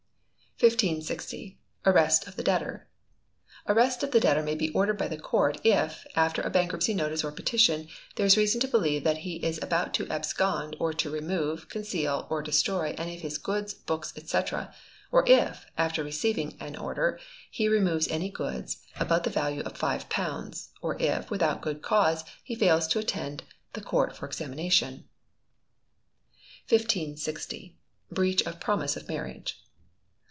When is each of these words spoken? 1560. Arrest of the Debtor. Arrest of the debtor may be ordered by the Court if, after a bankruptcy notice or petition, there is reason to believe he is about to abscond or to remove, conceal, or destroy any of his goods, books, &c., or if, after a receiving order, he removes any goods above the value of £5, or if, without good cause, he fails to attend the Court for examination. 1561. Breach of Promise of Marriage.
1560. 0.63 1.57
Arrest 1.87 2.27
of 2.27 2.35
the 2.35 2.43
Debtor. 2.43 2.87
Arrest 3.67 4.03
of 4.03 4.11
the 4.11 4.19
debtor 4.19 4.43
may 4.43 4.53
be 4.53 4.69
ordered 4.73 4.93
by 4.95 5.07
the 5.07 5.17
Court 5.17 5.59
if, 5.63 6.05
after 6.15 6.39
a 6.43 6.51
bankruptcy 6.51 6.93
notice 6.93 7.23
or 7.23 7.31
petition, 7.31 7.87
there 8.15 8.27
is 8.27 8.37
reason 8.37 8.61
to 8.61 8.67
believe 8.67 9.07
he 9.07 9.37
is 9.43 9.57
about 9.63 9.91
to 9.91 10.07
abscond 10.11 10.75
or 10.79 10.93
to 10.93 11.09
remove, 11.09 11.67
conceal, 11.67 12.27
or 12.29 12.43
destroy 12.43 12.93
any 12.95 13.15
of 13.15 13.21
his 13.21 13.39
goods, 13.39 13.73
books, 13.73 14.13
&c., 14.23 14.39
or 15.11 15.27
if, 15.27 15.65
after 15.79 16.03
a 16.03 16.05
receiving 16.05 16.55
order, 16.77 17.19
he 17.49 17.67
removes 17.67 18.07
any 18.09 18.29
goods 18.29 18.85
above 18.99 19.23
the 19.23 19.31
value 19.31 19.61
of 19.63 19.73
£5, 19.73 20.67
or 20.83 20.95
if, 21.01 21.31
without 21.31 21.61
good 21.63 21.81
cause, 21.81 22.23
he 22.43 22.53
fails 22.53 22.85
to 22.89 22.99
attend 22.99 23.41
the 23.73 23.81
Court 23.81 24.15
for 24.15 24.27
examination. 24.27 25.07
1561. 26.69 27.75
Breach 28.11 28.43
of 28.45 28.59
Promise 28.59 28.95
of 28.95 29.07
Marriage. 29.07 29.57